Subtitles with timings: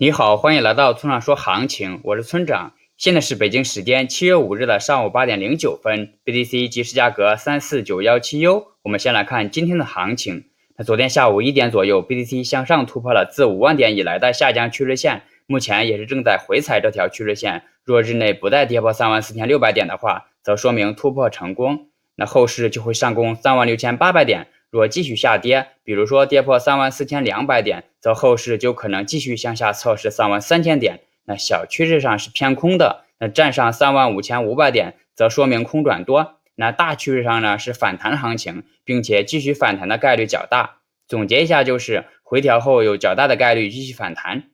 [0.00, 2.74] 你好，欢迎来到村上说行情，我是村长。
[2.96, 8.68] 现在是北京时间七月五日的上午八点零九分，BTC 即时价格三四九幺七 U。
[8.84, 10.44] 我们先来看今天的行情。
[10.76, 17.64] 那昨天下午一点左右，BTC 向上突破了自五万点以来的下降趋势线，目前也是正在回踩这条趋势线。
[17.82, 24.46] 若日内不再跌破三万四千六百点的话，则说明突破成功，那后市就会上攻三万六千八百点。
[24.70, 31.00] 若继续下跌，比如说跌破三万四千两百点，则后市就可能继续向下测试三万三千点。
[31.24, 36.36] 那小趋势上是偏空的，那站上三万五千五百点，则说明空转多。
[36.54, 40.78] 那大趋势上呢是反弹行情，并且继续反弹的概率较大。
[41.06, 44.50] 总结一下就是回调后有较大的概率继续反弹。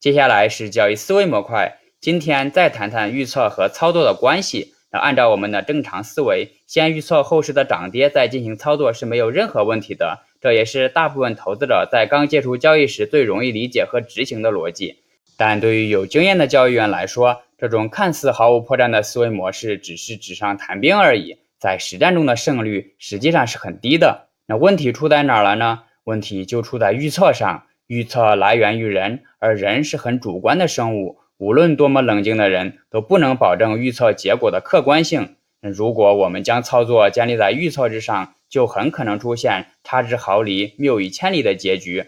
[0.00, 4.73] 接下来是交易思维模块，今天再谈谈预测和操作的关系。
[4.98, 10.20] 按照我们的正常思维，先预测后市的涨跌，再进行操作是没有任何问题的。
[10.40, 14.98] 这也是大部分投资者在刚接触交易时最容易理解和执行的逻辑。
[15.36, 24.28] 但对于有经验的交易员来说，这种看似毫无破绽的思维模式只是纸上谈兵而已，在实战中的胜率实际上是很低的。
[24.46, 25.82] 那问题出在哪儿了呢？
[26.04, 27.64] 问题就出在预测上。
[27.86, 31.18] 预测来源于人，而人是很主观的生物。
[31.38, 35.36] 无论多么冷静的人，都不能保证预测结果的客观性。
[35.60, 42.04] 如果我们将操作建立在预测之上，就很可能出现差之毫厘、谬以千里的结局。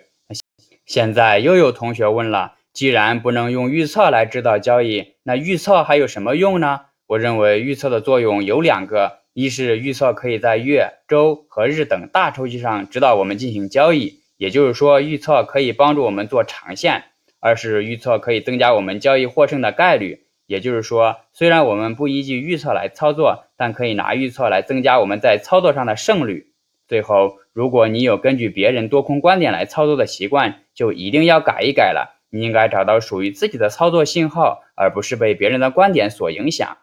[0.85, 6.83] 现在又有同学问了：既然不能用预测来指导交易，那预测还有什么用呢？
[7.09, 17.05] 我认为预测的作用有两个：一是预测可以在月、周和日等大周期上指导我们进行交易，也就是说，预测可以帮助我们做长线。
[17.47, 26.49] 而是预测可以增加我们交易获胜的概率，也就是说，虽然我们不依据预测来操作，但可以拿预测来增加我们在操作上的胜率。
[26.89, 32.17] 最后，如果你有根据别人多空观点来操作的习惯，就一定要改一改了。
[32.31, 36.79] 你应该找到属于自己的操作信号，而不是被别人的观点所影响。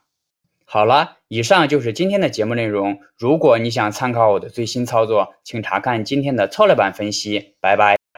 [0.63, 2.99] 好了，以上就是今天的节目内容。
[3.17, 7.55] 如果你想参考我的最新操作，请查看今天的策略版分析。
[7.59, 8.02] 拜拜。